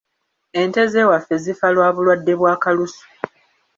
[0.61, 3.05] Ente z’ewaffe zifa lwa bulwadde bwa Kalusu.